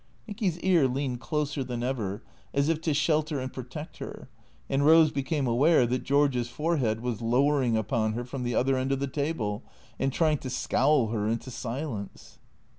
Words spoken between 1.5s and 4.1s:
than ever, as if to shelter and pro tect